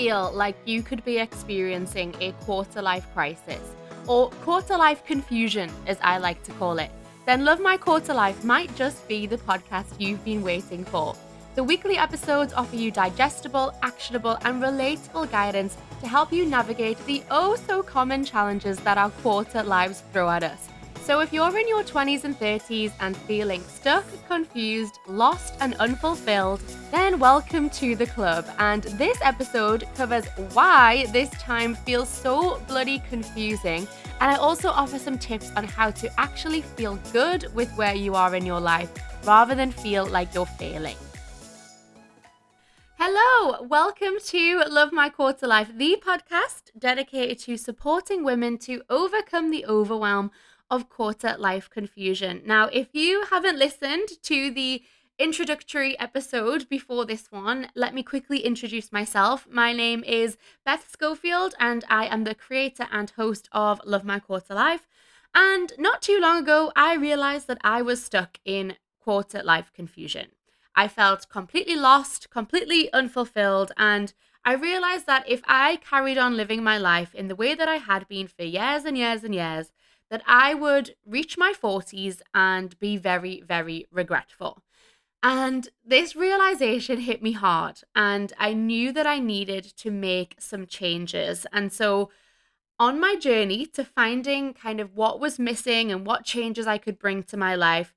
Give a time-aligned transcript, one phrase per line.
[0.00, 3.60] feel like you could be experiencing a quarter life crisis,
[4.06, 6.90] or quarter life confusion, as I like to call it,
[7.26, 11.14] then Love My Quarter Life might just be the podcast you've been waiting for.
[11.54, 17.22] The weekly episodes offer you digestible, actionable, and relatable guidance to help you navigate the
[17.30, 20.69] oh so common challenges that our quarter lives throw at us.
[21.02, 26.60] So, if you're in your 20s and 30s and feeling stuck, confused, lost, and unfulfilled,
[26.90, 28.46] then welcome to the club.
[28.58, 33.88] And this episode covers why this time feels so bloody confusing.
[34.20, 38.14] And I also offer some tips on how to actually feel good with where you
[38.14, 38.90] are in your life
[39.24, 40.96] rather than feel like you're failing.
[43.02, 49.50] Hello, welcome to Love My Quarter Life, the podcast dedicated to supporting women to overcome
[49.50, 50.30] the overwhelm
[50.70, 52.42] of quarter life confusion.
[52.46, 54.82] Now, if you haven't listened to the
[55.18, 59.46] introductory episode before this one, let me quickly introduce myself.
[59.50, 64.18] My name is Beth Schofield, and I am the creator and host of Love My
[64.18, 64.86] Quarter Life.
[65.34, 70.28] And not too long ago, I realized that I was stuck in quarter life confusion.
[70.74, 76.64] I felt completely lost, completely unfulfilled, and I realized that if I carried on living
[76.64, 79.70] my life in the way that I had been for years and years and years,
[80.10, 84.62] that I would reach my 40s and be very, very regretful.
[85.22, 90.66] And this realization hit me hard, and I knew that I needed to make some
[90.66, 91.46] changes.
[91.52, 92.10] And so,
[92.78, 96.98] on my journey to finding kind of what was missing and what changes I could
[96.98, 97.94] bring to my life,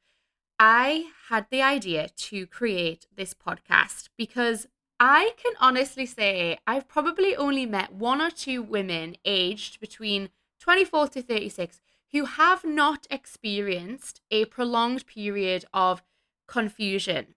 [0.59, 4.67] I had the idea to create this podcast because
[4.99, 11.07] I can honestly say I've probably only met one or two women aged between 24
[11.09, 11.81] to 36
[12.13, 16.03] who have not experienced a prolonged period of
[16.47, 17.35] confusion,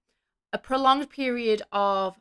[0.52, 2.16] a prolonged period of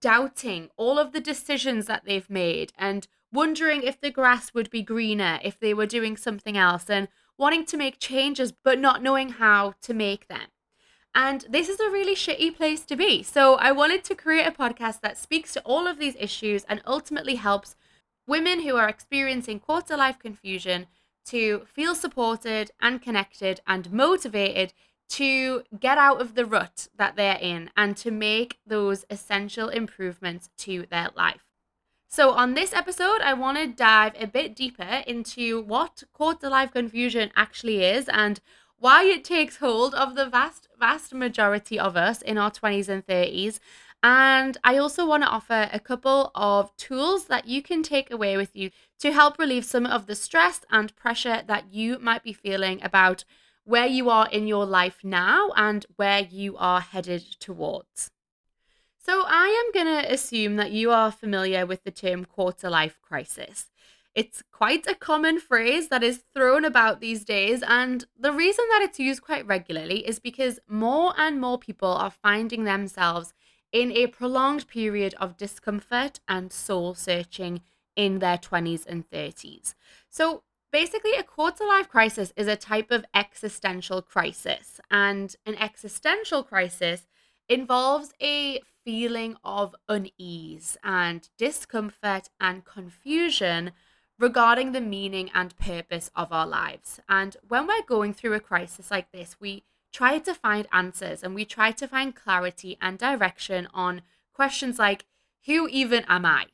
[0.00, 4.82] doubting all of the decisions that they've made and wondering if the grass would be
[4.82, 7.06] greener if they were doing something else and
[7.38, 10.48] wanting to make changes but not knowing how to make them.
[11.14, 13.22] And this is a really shitty place to be.
[13.22, 16.82] So I wanted to create a podcast that speaks to all of these issues and
[16.84, 17.76] ultimately helps
[18.26, 20.86] women who are experiencing quarter life confusion
[21.26, 24.72] to feel supported and connected and motivated
[25.10, 30.48] to get out of the rut that they're in and to make those essential improvements
[30.56, 31.44] to their life.
[32.08, 36.72] So, on this episode, I want to dive a bit deeper into what quarter life
[36.72, 38.40] confusion actually is and
[38.78, 43.06] why it takes hold of the vast, vast majority of us in our 20s and
[43.06, 43.60] 30s.
[44.02, 48.36] And I also want to offer a couple of tools that you can take away
[48.36, 52.32] with you to help relieve some of the stress and pressure that you might be
[52.32, 53.24] feeling about
[53.64, 58.10] where you are in your life now and where you are headed towards.
[58.98, 62.98] So, I am going to assume that you are familiar with the term quarter life
[63.02, 63.66] crisis.
[64.14, 68.82] It's quite a common phrase that is thrown about these days, and the reason that
[68.82, 73.32] it's used quite regularly is because more and more people are finding themselves
[73.72, 77.62] in a prolonged period of discomfort and soul searching
[77.96, 79.74] in their 20s and 30s.
[80.08, 86.42] So basically, a quarter life crisis is a type of existential crisis, and an existential
[86.42, 87.06] crisis
[87.48, 93.72] involves a feeling of unease and discomfort and confusion
[94.18, 97.00] regarding the meaning and purpose of our lives.
[97.08, 101.34] And when we're going through a crisis like this, we try to find answers and
[101.34, 105.04] we try to find clarity and direction on questions like
[105.46, 106.46] who even am I?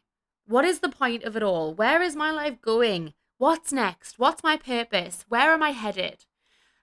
[0.47, 1.75] What is the point of it all?
[1.75, 3.13] Where is my life going?
[3.37, 4.19] What's next?
[4.19, 5.25] What's my purpose?
[5.29, 6.25] Where am I headed?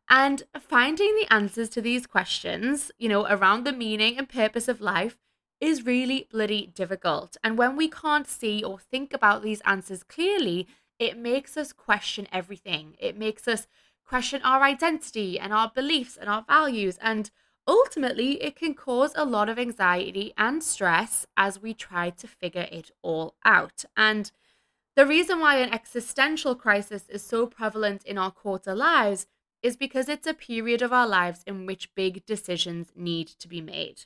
[0.07, 4.81] And finding the answers to these questions, you know, around the meaning and purpose of
[4.81, 5.17] life
[5.59, 7.37] is really bloody difficult.
[7.43, 10.67] And when we can't see or think about these answers clearly,
[10.99, 12.95] it makes us question everything.
[12.99, 13.67] It makes us
[14.05, 16.97] question our identity and our beliefs and our values.
[17.01, 17.31] And
[17.67, 22.67] ultimately, it can cause a lot of anxiety and stress as we try to figure
[22.71, 23.85] it all out.
[23.97, 24.31] And
[24.95, 29.27] the reason why an existential crisis is so prevalent in our quarter lives
[29.61, 33.61] is because it's a period of our lives in which big decisions need to be
[33.61, 34.05] made.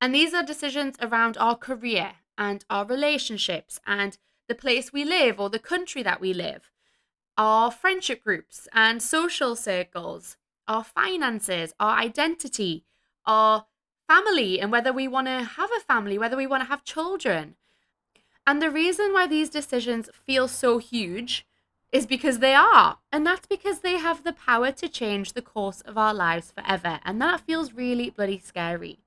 [0.00, 5.40] And these are decisions around our career and our relationships and the place we live
[5.40, 6.70] or the country that we live,
[7.36, 10.36] our friendship groups and social circles,
[10.68, 12.84] our finances, our identity,
[13.26, 13.66] our
[14.08, 17.56] family, and whether we want to have a family, whether we want to have children.
[18.46, 21.46] And the reason why these decisions feel so huge
[21.90, 22.98] is because they are.
[23.12, 27.00] And that's because they have the power to change the course of our lives forever.
[27.04, 28.98] And that feels really bloody scary.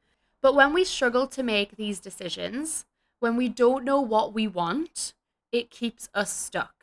[0.41, 2.85] But when we struggle to make these decisions,
[3.19, 5.13] when we don't know what we want,
[5.51, 6.76] it keeps us stuck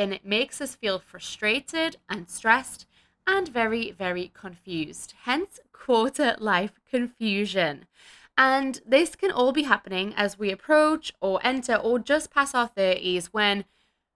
[0.00, 2.86] and it makes us feel frustrated and stressed
[3.26, 5.14] and very, very confused.
[5.24, 7.86] Hence, quarter life confusion.
[8.36, 12.68] And this can all be happening as we approach or enter or just pass our
[12.68, 13.64] 30s when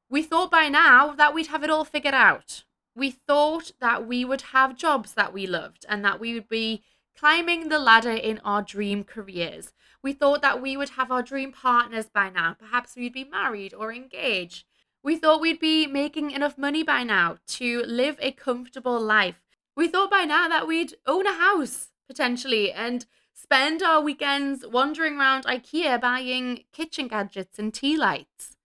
[0.09, 2.65] we thought by now that we'd have it all figured out.
[2.97, 6.83] We thought that we would have jobs that we loved and that we would be
[7.17, 9.73] climbing the ladder in our dream careers.
[10.03, 12.55] We thought that we would have our dream partners by now.
[12.55, 14.65] Perhaps we'd be married or engaged.
[15.05, 19.43] We thought we'd be making enough money by now to live a comfortable life.
[19.77, 23.05] We thought by now that we'd own a house potentially and
[23.35, 28.56] spend our weekends wandering around IKEA buying kitchen gadgets and tea lights.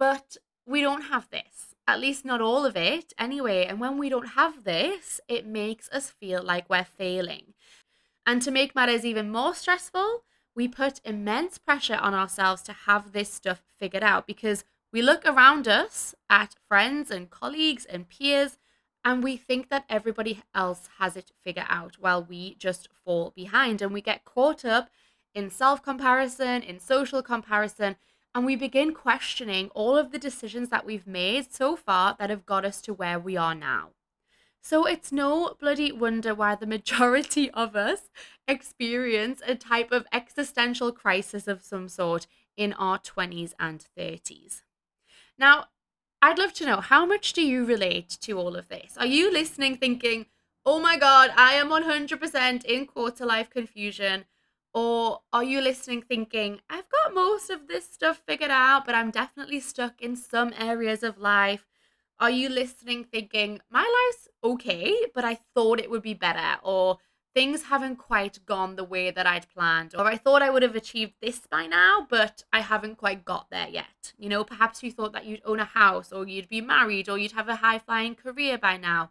[0.00, 0.36] But
[0.66, 1.76] we don't have this.
[1.86, 3.64] At least not all of it, anyway.
[3.64, 7.54] And when we don't have this, it makes us feel like we're failing.
[8.26, 10.24] And to make matters even more stressful,
[10.56, 15.24] we put immense pressure on ourselves to have this stuff figured out because we look
[15.24, 18.58] around us at friends and colleagues and peers
[19.04, 23.82] and we think that everybody else has it figured out while we just fall behind
[23.82, 24.90] and we get caught up
[25.34, 27.96] in self comparison, in social comparison,
[28.34, 32.46] and we begin questioning all of the decisions that we've made so far that have
[32.46, 33.90] got us to where we are now.
[34.62, 38.10] So it's no bloody wonder why the majority of us
[38.46, 44.62] experience a type of existential crisis of some sort in our 20s and 30s.
[45.38, 45.66] Now,
[46.20, 48.96] I'd love to know how much do you relate to all of this?
[48.96, 50.26] Are you listening thinking,
[50.64, 54.24] oh my God, I am 100% in quarter life confusion?
[54.74, 59.10] Or are you listening thinking, I've got most of this stuff figured out, but I'm
[59.10, 61.66] definitely stuck in some areas of life?
[62.18, 66.60] Are you listening thinking, my life's okay, but I thought it would be better?
[66.62, 66.98] Or
[67.34, 70.76] things haven't quite gone the way that I'd planned, or I thought I would have
[70.76, 74.12] achieved this by now, but I haven't quite got there yet.
[74.18, 77.18] You know, perhaps you thought that you'd own a house, or you'd be married, or
[77.18, 79.10] you'd have a high flying career by now.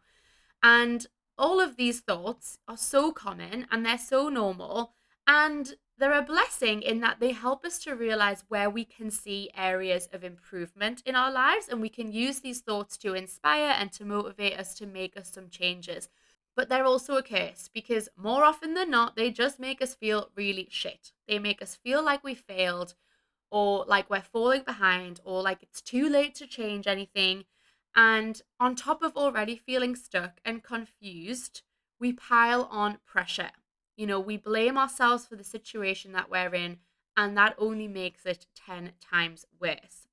[0.62, 1.08] And
[1.38, 4.94] all of these thoughts are so common and they're so normal,
[5.26, 9.50] and they're a blessing in that they help us to realize where we can see
[9.56, 13.92] areas of improvement in our lives, and we can use these thoughts to inspire and
[13.94, 16.10] to motivate us to make us some changes
[16.56, 20.30] but they're also a curse because more often than not, they just make us feel
[20.36, 21.14] really shit.
[21.28, 22.96] They make us feel like we failed
[23.50, 27.46] or like we're falling behind or like it's too late to change anything.
[27.96, 31.62] And on top of already feeling stuck and confused,
[32.00, 33.52] we pile on pressure.
[33.98, 36.80] You know, we blame ourselves for the situation that we're in,
[37.18, 40.08] and that only makes it 10 times worse.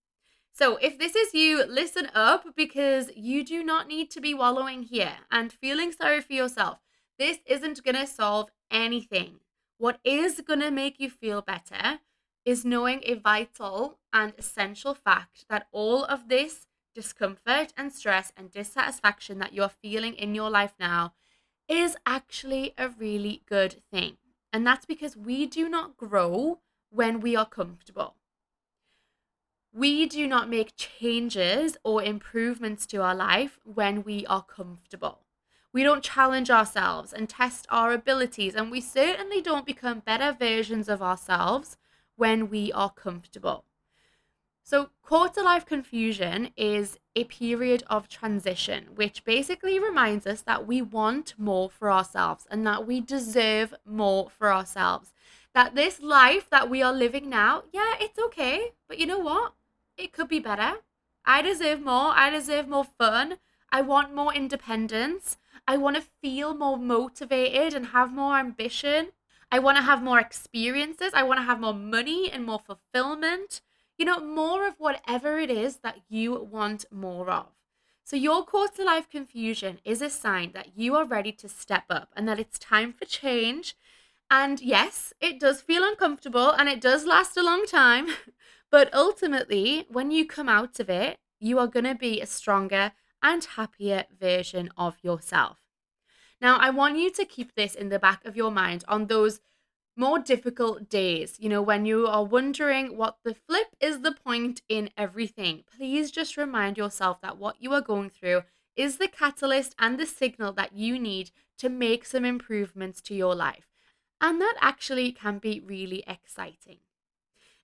[0.58, 4.82] So, if this is you, listen up because you do not need to be wallowing
[4.82, 6.78] here and feeling sorry for yourself.
[7.16, 9.38] This isn't going to solve anything.
[9.76, 12.00] What is going to make you feel better
[12.44, 18.50] is knowing a vital and essential fact that all of this discomfort and stress and
[18.50, 21.12] dissatisfaction that you're feeling in your life now
[21.68, 24.16] is actually a really good thing.
[24.52, 26.58] And that's because we do not grow
[26.90, 28.16] when we are comfortable
[29.78, 35.20] we do not make changes or improvements to our life when we are comfortable.
[35.72, 40.88] We don't challenge ourselves and test our abilities, and we certainly don't become better versions
[40.88, 41.76] of ourselves
[42.16, 43.64] when we are comfortable.
[44.64, 50.82] So, quarter life confusion is a period of transition, which basically reminds us that we
[50.82, 55.12] want more for ourselves and that we deserve more for ourselves.
[55.54, 59.52] That this life that we are living now, yeah, it's okay, but you know what?
[59.98, 60.78] It could be better.
[61.24, 62.12] I deserve more.
[62.14, 63.38] I deserve more fun.
[63.70, 65.36] I want more independence.
[65.66, 69.12] I want to feel more motivated and have more ambition.
[69.50, 71.12] I want to have more experiences.
[71.14, 73.60] I want to have more money and more fulfillment.
[73.98, 77.46] You know, more of whatever it is that you want more of.
[78.04, 82.10] So, your quarter life confusion is a sign that you are ready to step up
[82.16, 83.76] and that it's time for change.
[84.30, 88.08] And yes, it does feel uncomfortable and it does last a long time.
[88.70, 92.92] But ultimately, when you come out of it, you are going to be a stronger
[93.22, 95.58] and happier version of yourself.
[96.40, 99.40] Now, I want you to keep this in the back of your mind on those
[99.96, 104.62] more difficult days, you know, when you are wondering what the flip is the point
[104.68, 105.64] in everything.
[105.76, 108.42] Please just remind yourself that what you are going through
[108.76, 113.34] is the catalyst and the signal that you need to make some improvements to your
[113.34, 113.66] life.
[114.20, 116.78] And that actually can be really exciting.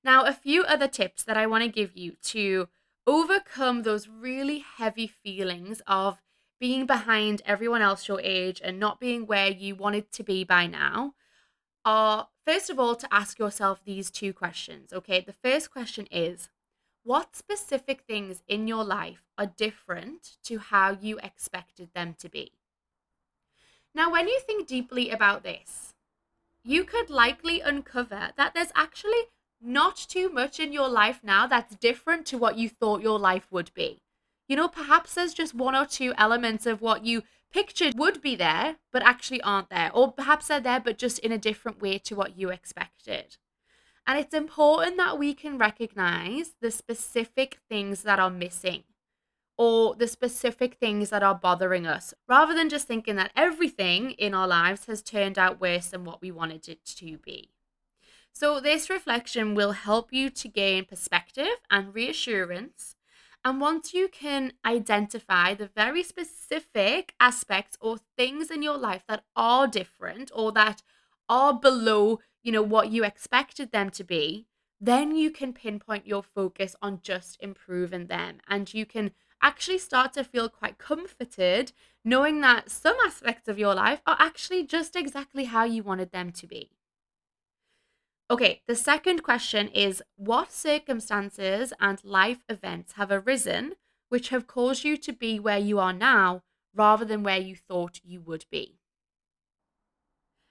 [0.04, 2.68] Now, a few other tips that I want to give you to
[3.06, 6.20] overcome those really heavy feelings of
[6.61, 10.66] being behind everyone else your age and not being where you wanted to be by
[10.66, 11.14] now
[11.84, 14.92] are first of all, to ask yourself these two questions.
[14.92, 15.20] Okay.
[15.20, 16.49] The first question is
[17.02, 22.52] what specific things in your life are different to how you expected them to be?
[23.94, 25.94] Now, when you think deeply about this,
[26.64, 29.25] you could likely uncover that there's actually
[29.64, 33.47] not too much in your life now that's different to what you thought your life
[33.50, 34.00] would be.
[34.49, 38.37] You know, perhaps there's just one or two elements of what you pictured would be
[38.37, 39.90] there, but actually aren't there.
[39.94, 43.37] Or perhaps they're there, but just in a different way to what you expected.
[44.06, 48.83] And it's important that we can recognize the specific things that are missing
[49.56, 54.35] or the specific things that are bothering us rather than just thinking that everything in
[54.35, 57.53] our lives has turned out worse than what we wanted it to be.
[58.34, 62.96] So, this reflection will help you to gain perspective and reassurance
[63.44, 69.24] and once you can identify the very specific aspects or things in your life that
[69.36, 70.82] are different or that
[71.28, 74.46] are below, you know, what you expected them to be,
[74.80, 79.10] then you can pinpoint your focus on just improving them and you can
[79.42, 81.72] actually start to feel quite comforted
[82.02, 86.32] knowing that some aspects of your life are actually just exactly how you wanted them
[86.32, 86.73] to be.
[88.34, 93.74] Okay, the second question is What circumstances and life events have arisen
[94.08, 96.42] which have caused you to be where you are now
[96.74, 98.80] rather than where you thought you would be?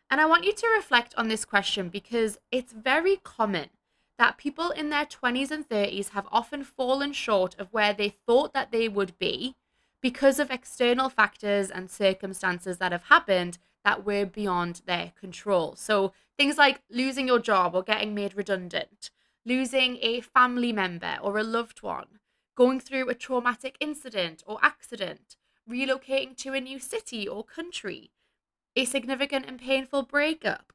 [0.09, 3.67] And I want you to reflect on this question because it's very common
[4.17, 8.53] that people in their 20s and 30s have often fallen short of where they thought
[8.53, 9.57] that they would be
[10.01, 15.75] because of external factors and circumstances that have happened that were beyond their control.
[15.75, 19.09] So things like losing your job or getting made redundant,
[19.45, 22.19] losing a family member or a loved one,
[22.55, 25.35] going through a traumatic incident or accident,
[25.69, 28.11] relocating to a new city or country,
[28.75, 30.73] a significant and painful breakup.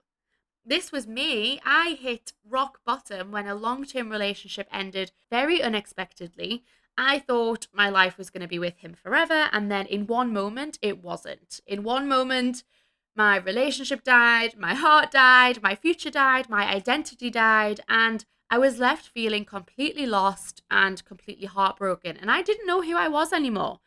[0.65, 1.61] This was me.
[1.65, 6.63] I hit rock bottom when a long term relationship ended very unexpectedly.
[6.99, 10.33] I thought my life was going to be with him forever, and then in one
[10.33, 11.61] moment, it wasn't.
[11.67, 12.65] In one moment,
[13.19, 18.79] my relationship died, my heart died, my future died, my identity died, and I was
[18.79, 22.17] left feeling completely lost and completely heartbroken.
[22.17, 23.81] And I didn't know who I was anymore.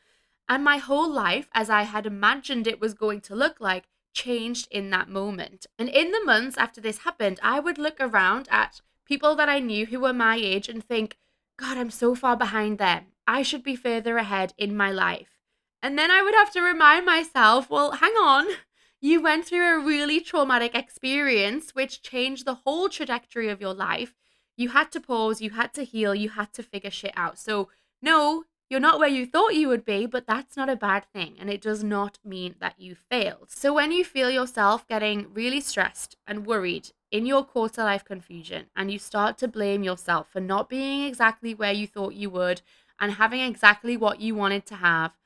[0.49, 4.67] And my whole life, as I had imagined it was going to look like, changed
[4.69, 5.65] in that moment.
[5.79, 9.59] And in the months after this happened, I would look around at people that I
[9.59, 11.15] knew who were my age and think,
[11.57, 13.05] God, I'm so far behind them.
[13.25, 15.39] I should be further ahead in my life.
[15.81, 18.57] And then I would have to remind myself, well, hang on
[19.01, 24.13] you went through a really traumatic experience which changed the whole trajectory of your life.
[24.55, 27.39] You had to pause, you had to heal, you had to figure shit out.
[27.39, 27.69] So,
[28.01, 31.35] no, you're not where you thought you would be, but that's not a bad thing.
[31.39, 33.49] And it does not mean that you failed.
[33.49, 38.67] So, when you feel yourself getting really stressed and worried in your quarter life confusion,
[38.75, 42.61] and you start to blame yourself for not being exactly where you thought you would
[42.99, 45.17] and having exactly what you wanted to have,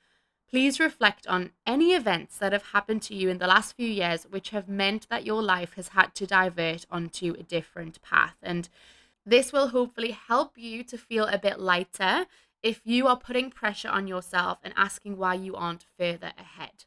[0.56, 4.26] Please reflect on any events that have happened to you in the last few years
[4.30, 8.38] which have meant that your life has had to divert onto a different path.
[8.42, 8.70] And
[9.26, 12.28] this will hopefully help you to feel a bit lighter
[12.64, 16.86] if you are putting pressure on yourself and asking why you aren't further ahead.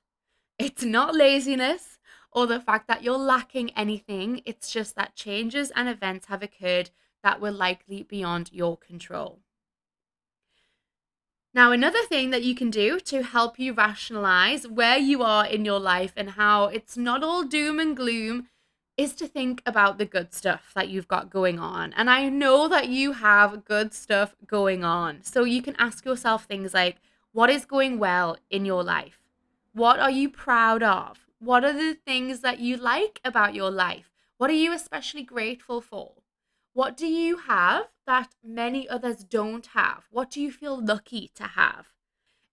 [0.58, 1.98] It's not laziness
[2.32, 6.88] or the fact that you're lacking anything, it's just that changes and events have occurred
[7.22, 9.40] that were likely beyond your control.
[11.58, 15.64] Now, another thing that you can do to help you rationalize where you are in
[15.64, 18.46] your life and how it's not all doom and gloom
[18.96, 21.92] is to think about the good stuff that you've got going on.
[21.94, 25.24] And I know that you have good stuff going on.
[25.24, 26.98] So you can ask yourself things like
[27.32, 29.18] what is going well in your life?
[29.72, 31.26] What are you proud of?
[31.40, 34.12] What are the things that you like about your life?
[34.36, 36.12] What are you especially grateful for?
[36.72, 40.04] What do you have that many others don't have?
[40.10, 41.88] What do you feel lucky to have?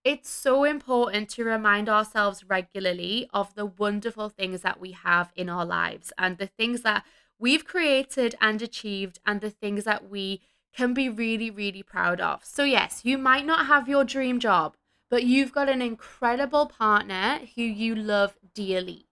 [0.04, 5.48] It's so important to remind ourselves regularly of the wonderful things that we have in
[5.48, 7.04] our lives and the things that
[7.38, 10.42] we've created and achieved and the things that we
[10.72, 12.44] can be really, really proud of.
[12.44, 14.76] So, yes, you might not have your dream job,
[15.10, 19.06] but you've got an incredible partner who you love dearly.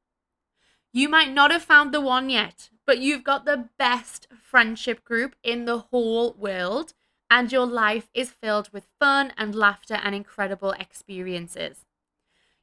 [0.92, 5.36] You might not have found the one yet, but you've got the best friendship group
[5.42, 6.92] in the whole world,
[7.30, 11.84] and your life is filled with fun and laughter and incredible experiences.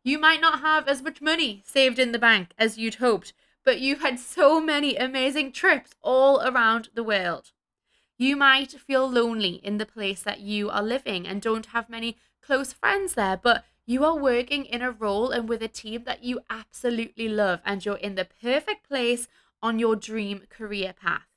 [0.03, 3.79] You might not have as much money saved in the bank as you'd hoped, but
[3.79, 7.51] you've had so many amazing trips all around the world.
[8.17, 12.17] You might feel lonely in the place that you are living and don't have many
[12.41, 16.23] close friends there, but you are working in a role and with a team that
[16.23, 19.27] you absolutely love, and you're in the perfect place
[19.62, 21.27] on your dream career path.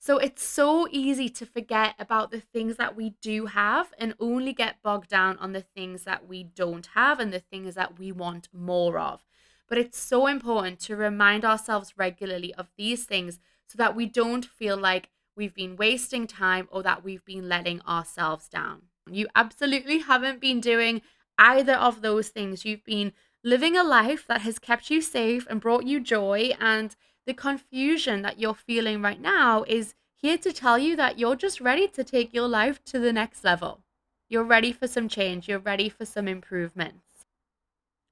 [0.00, 4.52] So it's so easy to forget about the things that we do have and only
[4.52, 8.12] get bogged down on the things that we don't have and the things that we
[8.12, 9.24] want more of.
[9.68, 14.44] But it's so important to remind ourselves regularly of these things so that we don't
[14.44, 18.82] feel like we've been wasting time or that we've been letting ourselves down.
[19.10, 21.02] You absolutely haven't been doing
[21.38, 22.64] either of those things.
[22.64, 23.12] You've been
[23.44, 26.94] living a life that has kept you safe and brought you joy and
[27.28, 31.60] the confusion that you're feeling right now is here to tell you that you're just
[31.60, 33.82] ready to take your life to the next level.
[34.30, 37.26] You're ready for some change, you're ready for some improvements.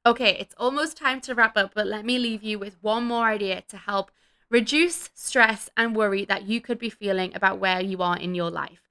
[0.04, 3.25] Okay, it's almost time to wrap up, but let me leave you with one more
[3.25, 4.11] idea to help
[4.50, 8.50] reduce stress and worry that you could be feeling about where you are in your
[8.50, 8.82] life.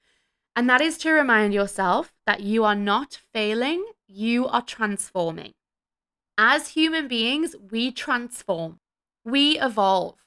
[0.56, 5.54] And that is to remind yourself that you are not failing, you are transforming.
[6.36, 8.80] As human beings, we transform.
[9.26, 10.20] We evolve.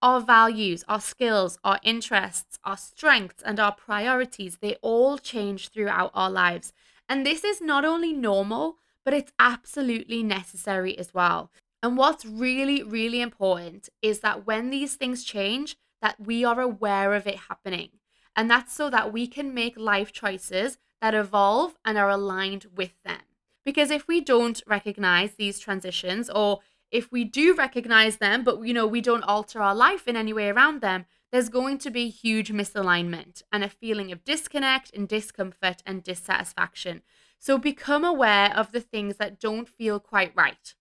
[0.00, 6.10] Our values, our skills, our interests, our strengths, and our priorities, they all change throughout
[6.14, 6.72] our lives.
[7.08, 11.50] And this is not only normal, but it's absolutely necessary as well.
[11.82, 17.14] And what's really, really important is that when these things change, that we are aware
[17.14, 17.90] of it happening.
[18.34, 22.94] And that's so that we can make life choices that evolve and are aligned with
[23.04, 23.20] them.
[23.64, 26.60] Because if we don't recognize these transitions or
[26.90, 30.32] if we do recognize them, but you know, we don't alter our life in any
[30.32, 35.08] way around them, there's going to be huge misalignment and a feeling of disconnect and
[35.08, 37.02] discomfort and dissatisfaction.
[37.38, 40.74] So become aware of the things that don't feel quite right.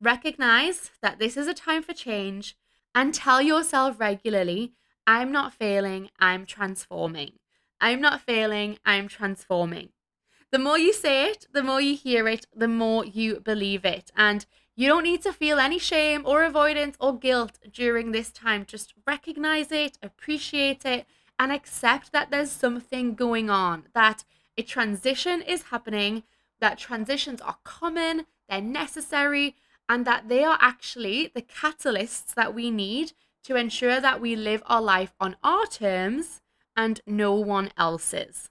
[0.00, 2.56] Recognize that this is a time for change
[2.94, 4.72] and tell yourself regularly
[5.06, 7.32] I'm not failing, I'm transforming.
[7.80, 9.90] I'm not failing, I'm transforming.
[10.50, 14.10] The more you say it, the more you hear it, the more you believe it.
[14.16, 18.66] And you don't need to feel any shame or avoidance or guilt during this time.
[18.66, 21.06] Just recognize it, appreciate it,
[21.38, 24.24] and accept that there's something going on, that
[24.58, 26.22] a transition is happening,
[26.60, 29.56] that transitions are common, they're necessary,
[29.88, 33.12] and that they are actually the catalysts that we need
[33.44, 36.42] to ensure that we live our life on our terms
[36.76, 38.50] and no one else's.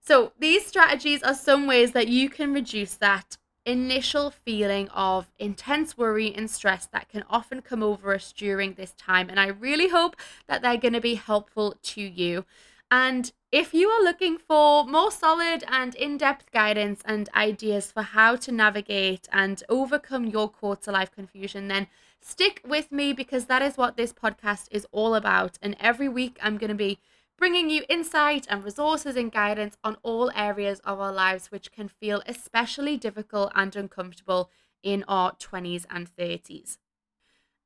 [0.00, 5.98] So, these strategies are some ways that you can reduce that initial feeling of intense
[5.98, 9.28] worry and stress that can often come over us during this time.
[9.28, 12.46] And I really hope that they're going to be helpful to you.
[12.90, 18.02] And if you are looking for more solid and in depth guidance and ideas for
[18.02, 21.88] how to navigate and overcome your quarter life confusion, then
[22.20, 25.58] stick with me because that is what this podcast is all about.
[25.60, 27.00] And every week I'm going to be
[27.38, 31.88] bringing you insight and resources and guidance on all areas of our lives which can
[31.88, 34.50] feel especially difficult and uncomfortable
[34.82, 36.78] in our 20s and 30s.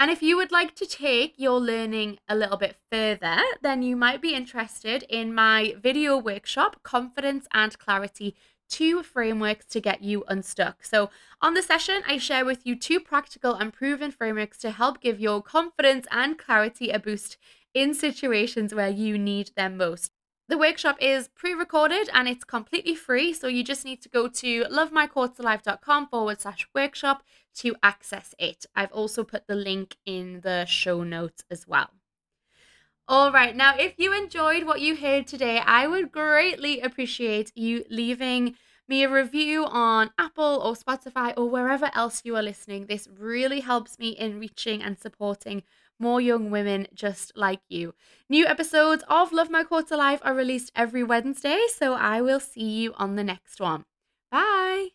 [0.00, 3.96] And if you would like to take your learning a little bit further, then you
[3.96, 8.34] might be interested in my video workshop, Confidence and Clarity
[8.70, 10.84] Two Frameworks to Get You Unstuck.
[10.84, 11.10] So,
[11.42, 15.20] on the session, I share with you two practical and proven frameworks to help give
[15.20, 17.36] your confidence and clarity a boost
[17.74, 20.12] in situations where you need them most.
[20.48, 23.32] The workshop is pre recorded and it's completely free.
[23.32, 27.22] So you just need to go to lovemyquarterlife.com forward slash workshop
[27.56, 28.66] to access it.
[28.74, 31.90] I've also put the link in the show notes as well.
[33.06, 37.84] All right, now if you enjoyed what you heard today, I would greatly appreciate you
[37.88, 38.56] leaving
[38.88, 42.86] me a review on Apple or Spotify or wherever else you are listening.
[42.86, 45.62] This really helps me in reaching and supporting
[46.00, 47.94] more young women just like you.
[48.28, 52.82] New episodes of Love My Quarter Life are released every Wednesday, so I will see
[52.82, 53.84] you on the next one.
[54.30, 54.88] Bye.